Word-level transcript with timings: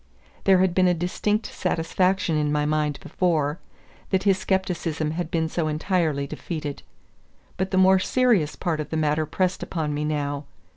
There 0.45 0.57
had 0.57 0.73
been 0.73 0.87
a 0.87 0.95
distinct 0.95 1.45
satisfaction 1.45 2.35
in 2.35 2.51
my 2.51 2.65
mind 2.65 2.99
before, 3.03 3.59
that 4.09 4.23
his 4.23 4.39
scepticism 4.39 5.11
had 5.11 5.29
been 5.29 5.47
so 5.47 5.67
entirely 5.67 6.25
defeated. 6.25 6.81
But 7.55 7.69
the 7.69 7.77
more 7.77 7.99
serious 7.99 8.55
part 8.55 8.79
of 8.79 8.89
the 8.89 8.97
matter 8.97 9.27
pressed 9.27 9.61
upon 9.61 9.93
me 9.93 10.03
now. 10.03 10.45